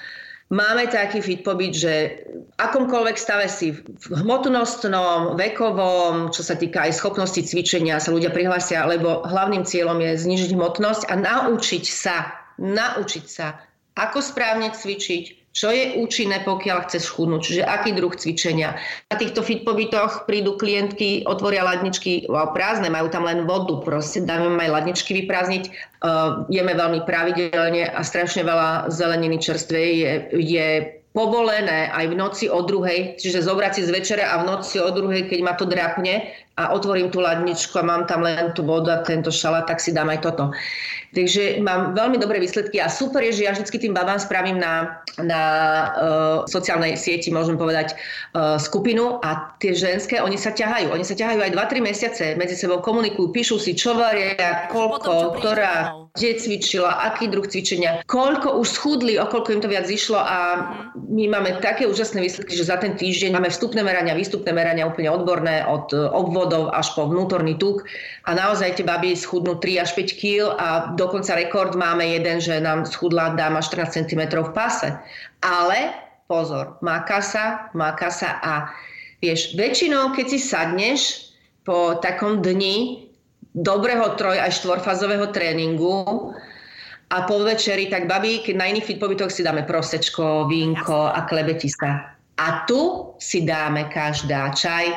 máme 0.55 0.87
taký 0.87 1.19
fit 1.19 1.43
pobyt, 1.43 1.75
že 1.75 2.23
akomkoľvek 2.63 3.17
stave 3.19 3.51
si 3.51 3.75
v 3.75 4.05
hmotnostnom, 4.15 5.35
vekovom, 5.35 6.31
čo 6.31 6.47
sa 6.47 6.55
týka 6.55 6.87
aj 6.87 7.03
schopnosti 7.03 7.43
cvičenia, 7.43 7.99
sa 7.99 8.15
ľudia 8.15 8.31
prihlásia, 8.31 8.87
lebo 8.87 9.27
hlavným 9.27 9.67
cieľom 9.67 9.99
je 9.99 10.23
znižiť 10.23 10.55
hmotnosť 10.55 11.11
a 11.11 11.15
naučiť 11.19 11.85
sa, 11.85 12.31
naučiť 12.63 13.25
sa, 13.27 13.59
ako 13.95 14.19
správne 14.19 14.75
cvičiť, 14.75 15.55
čo 15.55 15.71
je 15.71 16.03
účinné, 16.03 16.43
pokiaľ 16.43 16.91
chceš 16.91 17.15
chudnúť, 17.15 17.41
čiže 17.47 17.63
aký 17.63 17.95
druh 17.95 18.11
cvičenia. 18.11 18.75
Na 19.07 19.15
týchto 19.15 19.47
fit 19.47 19.63
pobytoch 19.63 20.27
prídu 20.27 20.59
klientky, 20.59 21.23
otvoria 21.31 21.63
ladničky, 21.63 22.27
wow, 22.27 22.51
prázdne, 22.51 22.91
majú 22.91 23.07
tam 23.07 23.23
len 23.23 23.47
vodu, 23.47 23.79
proste 23.87 24.27
dáme 24.27 24.59
aj 24.59 24.75
ladničky 24.75 25.15
vyprázdniť. 25.23 25.65
Uh, 26.03 26.43
jeme 26.51 26.75
veľmi 26.75 27.07
pravidelne 27.07 27.87
a 27.87 28.01
strašne 28.03 28.43
veľa 28.43 28.91
zeleniny 28.91 29.39
čerstvej 29.39 29.89
je, 29.95 30.13
je 30.43 30.69
povolené 31.15 31.95
aj 31.95 32.11
v 32.11 32.19
noci 32.19 32.45
o 32.51 32.59
druhej, 32.67 33.15
čiže 33.23 33.47
zobrať 33.47 33.79
si 33.79 33.83
z 33.87 33.95
večera 33.95 34.35
a 34.35 34.43
v 34.43 34.51
noci 34.51 34.83
o 34.83 34.91
druhej, 34.91 35.31
keď 35.31 35.41
ma 35.47 35.55
to 35.55 35.71
drapne 35.71 36.35
a 36.55 36.71
otvorím 36.71 37.11
tú 37.11 37.19
ladničku 37.19 37.75
a 37.79 37.87
mám 37.87 38.07
tam 38.07 38.23
len 38.23 38.55
tú 38.55 38.63
vodu 38.63 38.95
a 38.95 39.03
tento 39.03 39.35
šalát, 39.35 39.67
tak 39.67 39.83
si 39.83 39.91
dám 39.91 40.07
aj 40.15 40.23
toto. 40.23 40.55
Takže 41.15 41.63
mám 41.63 41.95
veľmi 41.95 42.19
dobré 42.19 42.43
výsledky 42.43 42.83
a 42.83 42.91
super 42.91 43.23
je, 43.23 43.39
že 43.39 43.45
ja 43.47 43.55
vždy 43.55 43.71
tým 43.71 43.95
babám 43.95 44.19
spravím 44.19 44.59
na, 44.59 45.03
na 45.23 45.43
uh, 45.95 46.39
sociálnej 46.51 46.99
sieti, 46.99 47.31
môžem 47.31 47.55
povedať, 47.55 47.95
uh, 48.35 48.59
skupinu 48.59 49.23
a 49.23 49.55
tie 49.63 49.75
ženské, 49.75 50.19
oni 50.19 50.35
sa 50.35 50.51
ťahajú. 50.51 50.91
Oni 50.91 51.07
sa 51.07 51.15
ťahajú 51.15 51.39
aj 51.39 51.55
2-3 51.55 51.91
mesiace, 51.91 52.25
medzi 52.35 52.59
sebou 52.59 52.83
komunikujú, 52.83 53.31
píšu 53.31 53.63
si, 53.63 53.79
čo 53.79 53.95
varia, 53.95 54.67
koľko, 54.75 55.39
ktorá, 55.39 55.95
kde 56.19 56.39
cvičila, 56.39 56.91
aký 57.15 57.31
druh 57.31 57.47
cvičenia, 57.47 58.03
koľko 58.11 58.59
už 58.59 58.75
schudli, 58.75 59.15
o 59.15 59.27
koľko 59.31 59.55
im 59.55 59.63
to 59.63 59.71
viac 59.71 59.87
zišlo 59.87 60.19
a 60.19 60.39
my 60.95 61.31
máme 61.31 61.63
také 61.63 61.87
úžasné 61.87 62.19
výsledky, 62.19 62.59
že 62.59 62.67
za 62.67 62.79
ten 62.79 62.99
týždeň 62.99 63.39
máme 63.39 63.51
vstupné 63.55 63.87
merania, 63.87 64.19
výstupné 64.19 64.51
merania 64.51 64.91
úplne 64.91 65.15
odborné 65.15 65.63
od 65.63 65.95
obvodov 66.45 66.69
až 66.77 66.93
po 66.93 67.09
vnútorný 67.09 67.57
tuk 67.57 67.89
a 68.29 68.37
naozaj 68.37 68.77
tie 68.77 68.85
baby 68.85 69.17
schudnú 69.17 69.57
3 69.57 69.81
až 69.81 69.97
5 69.97 70.21
kg 70.21 70.53
a 70.61 70.69
do 70.93 71.05
dokonca 71.09 71.33
rekord 71.41 71.73
máme 71.73 72.05
jeden, 72.05 72.37
že 72.37 72.61
nám 72.61 72.85
schudla 72.85 73.33
dáma 73.33 73.65
14 73.65 74.05
cm 74.05 74.29
v 74.45 74.51
pase. 74.53 74.93
Ale 75.41 75.97
pozor, 76.29 76.77
máka 76.85 77.25
sa, 77.25 77.73
máka 77.73 78.13
sa 78.13 78.43
a 78.45 78.53
vieš, 79.25 79.57
väčšinou, 79.57 80.13
keď 80.13 80.27
si 80.29 80.39
sadneš 80.43 81.01
po 81.65 81.97
takom 82.05 82.45
dni 82.45 83.09
dobrého 83.57 84.19
troj 84.21 84.37
aj 84.37 84.61
štvorfázového 84.61 85.33
tréningu 85.33 86.35
a 87.09 87.25
po 87.25 87.41
večeri, 87.41 87.89
tak 87.89 88.05
babi, 88.05 88.45
keď 88.45 88.55
na 88.59 88.69
iných 88.69 88.85
fitpobytoch 88.85 89.31
si 89.31 89.47
dáme 89.47 89.65
prosečko, 89.65 90.51
vínko 90.51 91.09
a 91.09 91.25
klebetista. 91.25 92.17
A 92.35 92.67
tu 92.67 93.15
si 93.23 93.47
dáme 93.47 93.87
každá 93.95 94.51
čaj, 94.51 94.91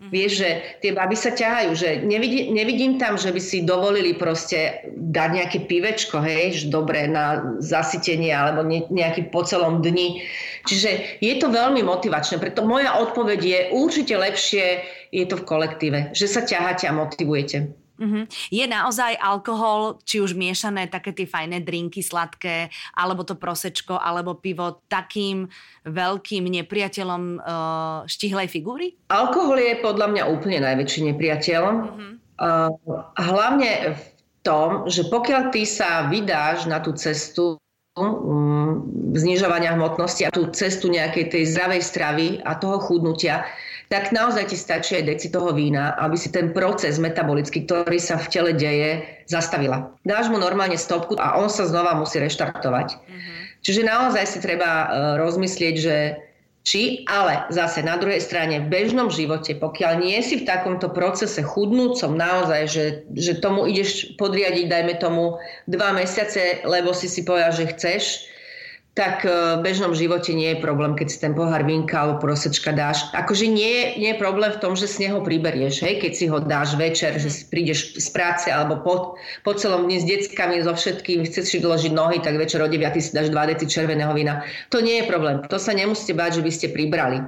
Mm-hmm. 0.00 0.16
Vieš, 0.16 0.32
že 0.32 0.50
tie 0.80 0.96
baby 0.96 1.12
sa 1.12 1.28
ťahajú, 1.36 1.76
že 1.76 2.00
nevidím, 2.08 2.56
nevidím 2.56 2.96
tam, 2.96 3.20
že 3.20 3.36
by 3.36 3.36
si 3.36 3.68
dovolili 3.68 4.16
proste 4.16 4.80
dať 4.96 5.28
nejaké 5.36 5.58
pivečko, 5.68 6.24
hej, 6.24 6.56
že 6.56 6.72
dobre 6.72 7.04
na 7.04 7.44
zasytenie 7.60 8.32
alebo 8.32 8.64
ne, 8.64 8.88
nejaký 8.88 9.28
po 9.28 9.44
celom 9.44 9.84
dni. 9.84 10.24
Čiže 10.64 11.20
je 11.20 11.34
to 11.36 11.52
veľmi 11.52 11.84
motivačné, 11.84 12.40
preto 12.40 12.64
moja 12.64 12.96
odpoveď 12.96 13.40
je 13.44 13.60
určite 13.76 14.16
lepšie, 14.16 14.88
je 15.12 15.24
to 15.28 15.36
v 15.36 15.44
kolektíve, 15.44 15.98
že 16.16 16.32
sa 16.32 16.48
ťaháte 16.48 16.88
a 16.88 16.96
motivujete. 16.96 17.79
Mm-hmm. 18.00 18.24
Je 18.48 18.64
naozaj 18.64 19.12
alkohol, 19.20 20.00
či 20.08 20.24
už 20.24 20.32
miešané 20.32 20.88
také 20.88 21.12
tie 21.12 21.28
fajné 21.28 21.60
drinky 21.60 22.00
sladké, 22.00 22.72
alebo 22.96 23.28
to 23.28 23.36
prosečko, 23.36 24.00
alebo 24.00 24.40
pivo 24.40 24.80
takým 24.88 25.52
veľkým 25.84 26.48
nepriateľom 26.48 27.22
uh, 27.36 28.08
štihlej 28.08 28.48
figúry? 28.48 28.96
Alkohol 29.12 29.60
je 29.60 29.84
podľa 29.84 30.06
mňa 30.16 30.22
úplne 30.32 30.64
najväčší 30.64 31.12
nepriateľ. 31.12 31.62
Mm-hmm. 31.68 32.12
Uh, 32.40 32.72
hlavne 33.20 34.00
v 34.00 34.02
tom, 34.40 34.88
že 34.88 35.04
pokiaľ 35.12 35.52
ty 35.52 35.68
sa 35.68 36.08
vydáš 36.08 36.64
na 36.64 36.80
tú 36.80 36.96
cestu 36.96 37.60
um, 38.00 38.88
znižovania 39.12 39.76
hmotnosti 39.76 40.24
a 40.24 40.32
tú 40.32 40.48
cestu 40.56 40.88
nejakej 40.88 41.36
tej 41.36 41.42
zdravej 41.52 41.82
stravy 41.84 42.28
a 42.48 42.56
toho 42.56 42.80
chudnutia, 42.80 43.44
tak 43.90 44.14
naozaj 44.14 44.54
ti 44.54 44.56
stačí 44.56 45.02
aj 45.02 45.04
deci 45.10 45.34
toho 45.34 45.50
vína, 45.50 45.98
aby 45.98 46.14
si 46.14 46.30
ten 46.30 46.54
proces 46.54 47.02
metabolický, 47.02 47.66
ktorý 47.66 47.98
sa 47.98 48.22
v 48.22 48.30
tele 48.30 48.52
deje, 48.54 49.02
zastavila. 49.26 49.90
Dáš 50.06 50.30
mu 50.30 50.38
normálne 50.38 50.78
stopku 50.78 51.18
a 51.18 51.34
on 51.42 51.50
sa 51.50 51.66
znova 51.66 51.98
musí 51.98 52.22
reštartovať. 52.22 52.88
Mm-hmm. 52.94 53.38
Čiže 53.66 53.82
naozaj 53.82 54.24
si 54.30 54.38
treba 54.38 54.70
uh, 54.70 54.86
rozmyslieť, 55.18 55.74
že 55.74 55.96
či, 56.62 57.02
ale 57.10 57.50
zase 57.50 57.82
na 57.82 57.98
druhej 57.98 58.22
strane 58.22 58.62
v 58.62 58.70
bežnom 58.70 59.10
živote, 59.10 59.58
pokiaľ 59.58 60.06
nie 60.06 60.22
si 60.22 60.38
v 60.38 60.46
takomto 60.46 60.92
procese 60.92 61.42
chudnúcom 61.42 62.14
naozaj, 62.14 62.62
že, 62.70 62.84
že 63.16 63.42
tomu 63.42 63.66
ideš 63.66 64.14
podriadiť, 64.20 64.70
dajme 64.70 64.94
tomu 65.02 65.40
dva 65.66 65.90
mesiace, 65.96 66.62
lebo 66.62 66.94
si 66.94 67.10
si 67.10 67.26
povedal, 67.26 67.50
že 67.56 67.74
chceš, 67.74 68.28
tak 68.98 69.22
e, 69.22 69.30
v 69.30 69.62
bežnom 69.62 69.94
živote 69.94 70.34
nie 70.34 70.50
je 70.54 70.58
problém, 70.58 70.98
keď 70.98 71.06
si 71.06 71.18
ten 71.22 71.32
pohár 71.32 71.62
vinka 71.62 71.94
alebo 71.94 72.18
prosečka 72.18 72.74
dáš. 72.74 73.06
Akože 73.14 73.46
nie, 73.46 73.94
nie 73.94 74.10
je 74.10 74.18
problém 74.18 74.50
v 74.50 74.58
tom, 74.58 74.74
že 74.74 74.90
z 74.90 75.06
neho 75.06 75.22
priberieš, 75.22 75.86
hej? 75.86 76.02
keď 76.02 76.12
si 76.12 76.26
ho 76.26 76.42
dáš 76.42 76.74
večer, 76.74 77.14
že 77.22 77.30
si 77.30 77.46
prídeš 77.46 77.94
z 77.96 78.08
práce 78.10 78.50
alebo 78.50 78.82
po, 78.82 78.94
po 79.46 79.52
celom 79.54 79.86
dni 79.86 80.02
s 80.02 80.06
deckami, 80.06 80.58
so 80.66 80.74
všetkým, 80.74 81.22
chceš 81.22 81.54
si 81.54 81.56
vyložiť 81.62 81.92
nohy, 81.94 82.18
tak 82.18 82.34
večer 82.34 82.58
o 82.58 82.68
9 82.68 82.98
si 82.98 83.14
dáš 83.14 83.30
2 83.30 83.50
deci 83.54 83.70
červeného 83.70 84.10
vína. 84.10 84.42
To 84.74 84.82
nie 84.82 85.00
je 85.00 85.04
problém. 85.06 85.46
To 85.46 85.58
sa 85.58 85.70
nemusíte 85.70 86.18
báť, 86.18 86.42
že 86.42 86.44
by 86.44 86.50
ste 86.50 86.74
pribrali. 86.74 87.22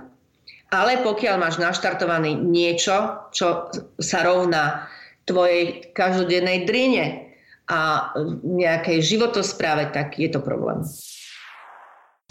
Ale 0.72 1.04
pokiaľ 1.04 1.36
máš 1.36 1.60
naštartovaný 1.60 2.32
niečo, 2.32 3.28
čo 3.30 3.68
sa 4.00 4.18
rovná 4.24 4.88
tvojej 5.28 5.92
každodennej 5.92 6.64
drine 6.64 7.28
a 7.68 8.10
nejakej 8.42 9.04
životospráve, 9.04 9.92
tak 9.94 10.18
je 10.18 10.32
to 10.32 10.40
problém. 10.40 10.82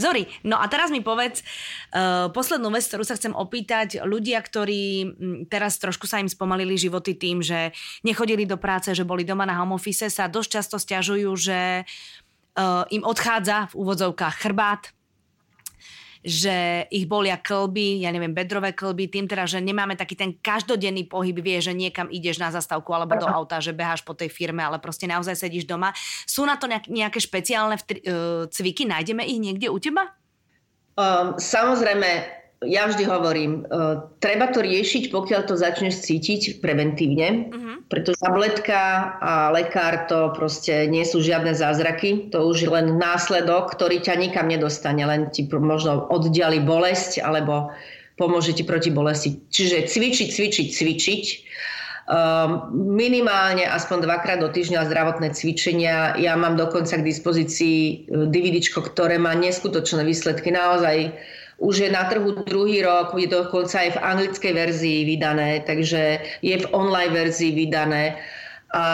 Zori, 0.01 0.25
no 0.49 0.57
a 0.57 0.65
teraz 0.65 0.89
mi 0.89 1.05
povedz 1.05 1.45
uh, 1.45 2.33
poslednú 2.33 2.73
vec, 2.73 2.89
ktorú 2.89 3.05
sa 3.05 3.13
chcem 3.13 3.37
opýtať. 3.37 4.01
Ľudia, 4.01 4.41
ktorí 4.41 5.13
teraz 5.47 5.77
trošku 5.77 6.09
sa 6.09 6.17
im 6.17 6.25
spomalili 6.25 6.73
životy 6.73 7.13
tým, 7.13 7.45
že 7.45 7.69
nechodili 8.01 8.49
do 8.49 8.57
práce, 8.57 8.89
že 8.97 9.05
boli 9.05 9.21
doma 9.21 9.45
na 9.45 9.61
home 9.61 9.77
office, 9.77 10.09
sa 10.09 10.25
dosť 10.25 10.49
často 10.49 10.75
stiažujú, 10.81 11.29
že 11.37 11.85
uh, 11.85 12.83
im 12.89 13.05
odchádza 13.05 13.69
v 13.71 13.77
úvodzovkách 13.77 14.35
chrbát, 14.41 14.89
že 16.21 16.85
ich 16.93 17.09
bolia 17.09 17.41
klby, 17.41 18.05
ja 18.05 18.13
neviem, 18.13 18.29
bedrové 18.29 18.77
klby, 18.77 19.09
tým 19.09 19.25
teda, 19.25 19.49
že 19.49 19.57
nemáme 19.57 19.97
taký 19.97 20.13
ten 20.13 20.37
každodenný 20.37 21.09
pohyb, 21.09 21.41
vie, 21.41 21.57
že 21.57 21.73
niekam 21.73 22.13
ideš 22.13 22.37
na 22.37 22.53
zastávku 22.53 22.93
alebo 22.93 23.17
do 23.17 23.25
auta, 23.25 23.57
že 23.57 23.73
beháš 23.73 24.05
po 24.05 24.13
tej 24.13 24.29
firme, 24.29 24.61
ale 24.61 24.77
proste 24.77 25.09
naozaj 25.09 25.33
sedíš 25.33 25.65
doma. 25.65 25.89
Sú 26.29 26.45
na 26.45 26.61
to 26.61 26.69
nejaké 26.69 27.17
špeciálne 27.17 27.77
vtri- 27.81 28.05
uh, 28.05 28.45
cviky? 28.53 28.85
Nájdeme 28.85 29.25
ich 29.25 29.41
niekde 29.41 29.73
u 29.73 29.81
teba? 29.81 30.13
Um, 30.93 31.39
samozrejme, 31.41 32.40
ja 32.61 32.85
vždy 32.85 33.03
hovorím, 33.09 33.65
uh, 33.65 34.05
treba 34.21 34.53
to 34.53 34.61
riešiť, 34.61 35.09
pokiaľ 35.09 35.41
to 35.49 35.57
začneš 35.57 36.05
cítiť 36.05 36.61
preventívne, 36.61 37.49
uh-huh. 37.49 37.75
pretože 37.89 38.21
tabletka 38.21 39.17
a 39.17 39.49
lekár 39.49 40.05
to 40.05 40.29
proste 40.37 40.85
nie 40.85 41.01
sú 41.01 41.25
žiadne 41.25 41.57
zázraky, 41.57 42.29
to 42.29 42.45
už 42.45 42.57
je 42.61 42.69
len 42.69 43.01
následok, 43.01 43.73
ktorý 43.73 44.05
ťa 44.05 44.13
nikam 44.13 44.45
nedostane, 44.45 45.01
len 45.01 45.33
ti 45.33 45.49
možno 45.49 46.05
oddiali 46.13 46.61
bolesť 46.61 47.25
alebo 47.25 47.73
pomôže 48.21 48.53
ti 48.53 48.61
proti 48.61 48.93
bolesti. 48.93 49.41
Čiže 49.49 49.89
cvičiť, 49.89 50.29
cvičiť, 50.29 50.67
cvičiť. 50.69 51.25
Um, 52.11 52.73
minimálne 52.97 53.63
aspoň 53.65 54.03
dvakrát 54.03 54.43
do 54.43 54.51
týždňa 54.51 54.85
zdravotné 54.89 55.31
cvičenia. 55.31 56.13
Ja 56.19 56.35
mám 56.37 56.59
dokonca 56.59 56.99
k 56.99 57.07
dispozícii 57.07 57.77
uh, 58.05 58.29
DVDčko, 58.29 58.85
ktoré 58.85 59.17
má 59.17 59.33
neskutočné 59.33 60.05
výsledky. 60.05 60.53
Naozaj 60.53 61.17
už 61.61 61.75
je 61.77 61.89
na 61.93 62.09
trhu 62.09 62.41
druhý 62.41 62.81
rok, 62.81 63.13
je 63.13 63.29
dokonca 63.29 63.85
aj 63.85 63.93
v 63.93 64.01
anglickej 64.01 64.53
verzii 64.57 64.99
vydané, 65.05 65.61
takže 65.61 66.17
je 66.41 66.55
v 66.57 66.65
online 66.73 67.13
verzii 67.13 67.53
vydané. 67.53 68.17
A 68.71 68.85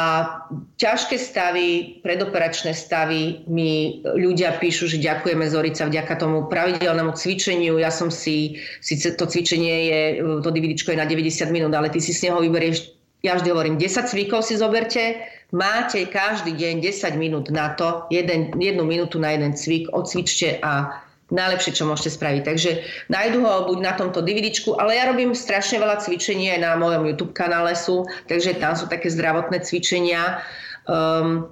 ťažké 0.82 1.22
stavy, 1.22 2.02
predoperačné 2.02 2.74
stavy 2.74 3.46
mi 3.46 4.02
ľudia 4.04 4.58
píšu, 4.58 4.90
že 4.90 4.98
ďakujeme 4.98 5.46
Zorica 5.48 5.86
vďaka 5.86 6.18
tomu 6.18 6.50
pravidelnému 6.50 7.14
cvičeniu. 7.14 7.78
Ja 7.78 7.94
som 7.94 8.10
si, 8.10 8.58
síce 8.82 9.14
to 9.16 9.30
cvičenie 9.30 9.76
je, 9.88 10.02
to 10.42 10.50
DVDčko 10.50 10.92
je 10.92 11.00
na 11.00 11.06
90 11.06 11.54
minút, 11.54 11.72
ale 11.78 11.94
ty 11.94 12.02
si 12.02 12.10
z 12.10 12.28
neho 12.28 12.42
vyberieš, 12.42 12.90
ja 13.22 13.38
vždy 13.38 13.48
hovorím, 13.54 13.76
10 13.78 14.10
cvikov 14.10 14.42
si 14.42 14.58
zoberte, 14.58 15.22
máte 15.54 16.10
každý 16.10 16.58
deň 16.58 16.82
10 16.82 17.14
minút 17.16 17.46
na 17.54 17.78
to, 17.78 18.10
jeden, 18.10 18.58
jednu 18.58 18.82
minútu 18.82 19.22
na 19.22 19.38
jeden 19.38 19.54
cvik, 19.54 19.94
odcvičte 19.94 20.58
a 20.66 21.06
najlepšie, 21.28 21.76
čo 21.76 21.88
môžete 21.88 22.16
spraviť. 22.16 22.42
Takže 22.48 22.72
nájdu 23.12 23.44
ho 23.44 23.68
buď 23.68 23.78
na 23.84 23.94
tomto 24.00 24.24
DVDčku, 24.24 24.80
ale 24.80 24.96
ja 24.96 25.12
robím 25.12 25.36
strašne 25.36 25.80
veľa 25.80 26.00
cvičení 26.00 26.56
aj 26.56 26.60
na 26.64 26.72
mojom 26.80 27.04
YouTube 27.04 27.36
kanále 27.36 27.76
sú, 27.76 28.08
takže 28.32 28.56
tam 28.60 28.80
sú 28.80 28.88
také 28.88 29.12
zdravotné 29.12 29.60
cvičenia. 29.60 30.40
Um, 30.88 31.52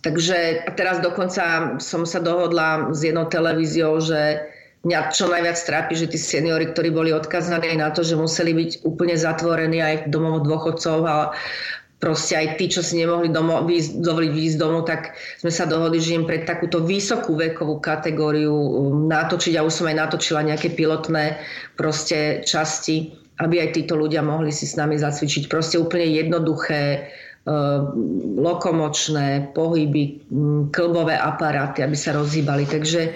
takže 0.00 0.64
teraz 0.80 1.04
dokonca 1.04 1.76
som 1.76 2.08
sa 2.08 2.24
dohodla 2.24 2.88
s 2.96 3.04
jednou 3.04 3.28
televíziou, 3.28 4.00
že 4.00 4.48
mňa 4.86 5.12
čo 5.12 5.26
najviac 5.28 5.58
trápi, 5.60 5.98
že 5.98 6.06
tí 6.06 6.16
seniory, 6.16 6.70
ktorí 6.70 6.94
boli 6.94 7.10
odkazaní 7.10 7.76
na 7.76 7.90
to, 7.90 8.06
že 8.06 8.14
museli 8.14 8.54
byť 8.54 8.86
úplne 8.86 9.18
zatvorení 9.18 9.82
aj 9.82 9.94
v 10.06 10.10
domoch 10.14 10.46
dôchodcov 10.46 10.98
a 11.04 11.16
proste 12.06 12.38
aj 12.38 12.54
tí, 12.54 12.70
čo 12.70 12.86
si 12.86 13.02
nemohli 13.02 13.34
domo, 13.34 13.66
výjsť, 13.66 13.98
dovoliť 13.98 14.30
výjsť 14.30 14.58
domu, 14.62 14.86
tak 14.86 15.18
sme 15.42 15.50
sa 15.50 15.66
dohodli, 15.66 15.98
že 15.98 16.14
im 16.14 16.22
pre 16.22 16.46
takúto 16.46 16.78
vysokú 16.86 17.34
vekovú 17.34 17.82
kategóriu 17.82 18.54
um, 18.54 19.10
natočiť 19.10 19.58
a 19.58 19.66
už 19.66 19.82
som 19.82 19.90
aj 19.90 20.06
natočila 20.06 20.46
nejaké 20.46 20.70
pilotné 20.70 21.42
proste 21.74 22.46
časti, 22.46 23.10
aby 23.42 23.58
aj 23.58 23.74
títo 23.74 23.98
ľudia 23.98 24.22
mohli 24.22 24.54
si 24.54 24.70
s 24.70 24.78
nami 24.78 24.94
zacvičiť. 24.94 25.50
Proste 25.50 25.82
úplne 25.82 26.06
jednoduché, 26.06 27.10
uh, 27.50 27.90
lokomočné 28.38 29.50
pohyby, 29.50 30.30
um, 30.30 30.70
klbové 30.70 31.18
aparáty, 31.18 31.82
aby 31.82 31.98
sa 31.98 32.14
rozhýbali. 32.14 32.70
Takže 32.70 33.10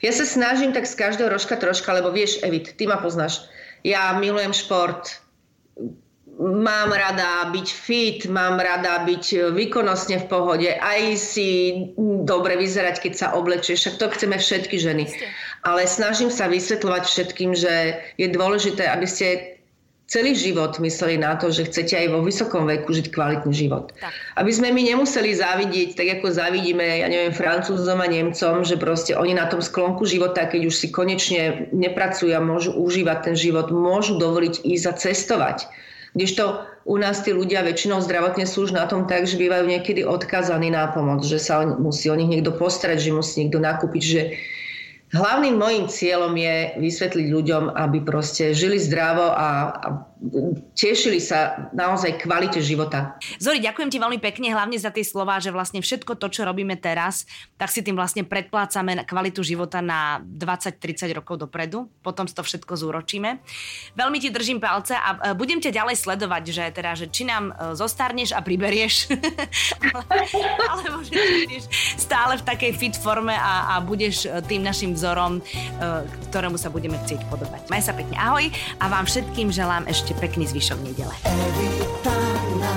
ja 0.00 0.12
sa 0.16 0.24
snažím 0.24 0.72
tak 0.72 0.88
z 0.88 0.96
každého 0.96 1.28
rožka 1.28 1.60
troška, 1.60 1.92
lebo 1.92 2.08
vieš, 2.08 2.40
Evit, 2.40 2.72
ty 2.72 2.88
ma 2.88 2.96
poznáš. 3.04 3.44
Ja 3.84 4.16
milujem 4.16 4.56
šport, 4.56 5.20
mám 6.40 6.88
rada 6.96 7.52
byť 7.52 7.68
fit, 7.68 8.24
mám 8.32 8.56
rada 8.56 9.04
byť 9.04 9.52
výkonnostne 9.52 10.24
v 10.24 10.26
pohode, 10.26 10.70
aj 10.72 11.20
si 11.20 11.48
dobre 12.24 12.56
vyzerať, 12.56 12.96
keď 13.04 13.12
sa 13.12 13.26
oblečieš, 13.36 13.78
však 13.84 13.96
to 14.00 14.06
chceme 14.16 14.36
všetky 14.40 14.76
ženy. 14.80 15.04
Ale 15.68 15.84
snažím 15.84 16.32
sa 16.32 16.48
vysvetľovať 16.48 17.04
všetkým, 17.04 17.52
že 17.52 18.00
je 18.16 18.28
dôležité, 18.32 18.88
aby 18.88 19.04
ste 19.04 19.60
celý 20.10 20.34
život 20.34 20.74
mysleli 20.82 21.20
na 21.20 21.38
to, 21.38 21.54
že 21.54 21.70
chcete 21.70 21.94
aj 21.94 22.08
vo 22.10 22.24
vysokom 22.26 22.66
veku 22.66 22.90
žiť 22.90 23.14
kvalitný 23.14 23.54
život. 23.54 23.94
Tak. 24.00 24.10
Aby 24.42 24.50
sme 24.50 24.68
my 24.74 24.82
nemuseli 24.82 25.38
závidieť, 25.38 25.94
tak 25.94 26.08
ako 26.18 26.34
závidíme, 26.34 26.82
ja 26.82 27.06
neviem, 27.06 27.30
Francúzom 27.30 28.02
a 28.02 28.08
Nemcom, 28.10 28.66
že 28.66 28.74
proste 28.74 29.14
oni 29.14 29.38
na 29.38 29.46
tom 29.46 29.62
sklonku 29.62 30.02
života, 30.08 30.50
keď 30.50 30.66
už 30.66 30.74
si 30.74 30.88
konečne 30.90 31.70
nepracujú 31.70 32.34
a 32.34 32.42
môžu 32.42 32.74
užívať 32.74 33.30
ten 33.30 33.36
život, 33.38 33.70
môžu 33.70 34.18
dovoliť 34.18 34.66
ísť 34.66 34.84
a 34.88 34.92
cestovať 34.98 35.58
Kdežto 36.14 36.66
u 36.88 36.96
nás 36.98 37.22
tí 37.22 37.30
ľudia 37.30 37.62
väčšinou 37.62 38.02
zdravotne 38.02 38.48
sú 38.48 38.66
už 38.66 38.74
na 38.74 38.88
tom 38.90 39.06
tak, 39.06 39.30
že 39.30 39.38
bývajú 39.38 39.68
niekedy 39.68 40.02
odkazaní 40.02 40.74
na 40.74 40.90
pomoc, 40.90 41.22
že 41.22 41.38
sa 41.38 41.62
musí 41.62 42.10
o 42.10 42.18
nich 42.18 42.26
niekto 42.26 42.50
postarať, 42.56 42.98
že 42.98 43.14
musí 43.14 43.46
niekto 43.46 43.62
nakúpiť, 43.62 44.02
že 44.02 44.22
Hlavným 45.10 45.58
mojim 45.58 45.90
cieľom 45.90 46.30
je 46.38 46.78
vysvetliť 46.78 47.26
ľuďom, 47.34 47.74
aby 47.74 47.98
proste 48.06 48.54
žili 48.54 48.78
zdravo 48.78 49.34
a, 49.34 49.74
a 49.74 49.88
tešili 50.76 51.16
sa 51.16 51.70
naozaj 51.72 52.20
kvalite 52.20 52.60
života. 52.60 53.16
Zori, 53.40 53.58
ďakujem 53.64 53.88
ti 53.88 53.98
veľmi 53.98 54.20
pekne, 54.20 54.52
hlavne 54.52 54.76
za 54.76 54.92
tie 54.92 55.00
slova, 55.00 55.40
že 55.40 55.48
vlastne 55.48 55.80
všetko 55.80 56.20
to, 56.20 56.28
čo 56.28 56.44
robíme 56.44 56.76
teraz, 56.76 57.24
tak 57.56 57.72
si 57.72 57.80
tým 57.80 57.96
vlastne 57.96 58.28
predplácame 58.28 59.02
kvalitu 59.08 59.40
života 59.40 59.80
na 59.80 60.20
20-30 60.20 61.16
rokov 61.16 61.40
dopredu. 61.40 61.88
Potom 62.04 62.28
si 62.28 62.36
to 62.36 62.44
všetko 62.44 62.76
zúročíme. 62.76 63.40
Veľmi 63.96 64.20
ti 64.20 64.28
držím 64.28 64.60
palce 64.60 64.92
a 64.92 65.32
budem 65.32 65.58
ťa 65.58 65.72
ďalej 65.72 65.96
sledovať, 65.96 66.42
že 66.52 66.64
teda, 66.70 66.92
že 66.94 67.06
či 67.08 67.24
nám 67.24 67.50
e, 67.50 67.72
zostarneš 67.72 68.36
a 68.36 68.44
priberieš, 68.44 69.08
ale, 69.96 70.04
ale 70.68 70.82
budeš 71.00 71.64
stále 71.96 72.36
v 72.36 72.44
takej 72.44 72.72
fit 72.76 72.96
forme 72.96 73.32
a, 73.32 73.76
a 73.76 73.80
budeš 73.80 74.28
e, 74.28 74.36
tým 74.44 74.60
našim 74.60 74.92
vzorom, 74.92 75.40
e, 75.40 75.42
ktorému 76.28 76.60
sa 76.60 76.68
budeme 76.68 77.00
chcieť 77.00 77.24
podobať. 77.32 77.72
Maj 77.72 77.88
sa 77.88 77.96
pekne 77.96 78.20
ahoj 78.20 78.44
a 78.78 78.84
vám 78.92 79.08
všetkým 79.08 79.48
želám 79.48 79.88
ešte 79.88 80.09
pekný 80.14 80.46
zvyšok 80.46 80.78
nedele. 80.82 81.14
Evita 81.24 82.16
na 82.58 82.74